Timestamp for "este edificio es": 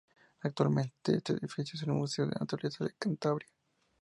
1.17-1.83